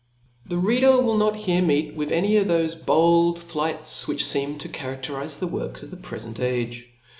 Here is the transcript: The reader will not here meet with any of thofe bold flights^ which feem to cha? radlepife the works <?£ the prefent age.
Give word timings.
The 0.47 0.57
reader 0.57 0.99
will 0.99 1.17
not 1.17 1.35
here 1.35 1.61
meet 1.61 1.93
with 1.93 2.11
any 2.11 2.35
of 2.37 2.47
thofe 2.47 2.87
bold 2.87 3.37
flights^ 3.37 4.07
which 4.07 4.23
feem 4.23 4.57
to 4.57 4.67
cha? 4.67 4.95
radlepife 4.95 5.37
the 5.37 5.45
works 5.45 5.81
<?£ 5.83 5.89
the 5.91 5.95
prefent 5.95 6.39
age. 6.39 6.89